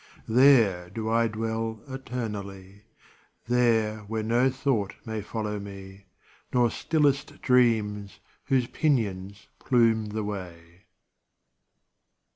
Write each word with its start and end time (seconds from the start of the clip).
There 0.27 0.89
do 0.89 1.11
I 1.11 1.27
dwell 1.27 1.83
eternally. 1.87 2.85
There 3.47 3.99
where 3.99 4.23
no 4.23 4.49
thought 4.49 4.95
may 5.05 5.21
follow 5.21 5.59
me, 5.59 6.07
Nor 6.51 6.71
stillest 6.71 7.39
dreams 7.43 8.19
whose 8.45 8.65
pinions 8.65 9.45
plume 9.59 10.07
the 10.07 10.23
way. 10.23 10.85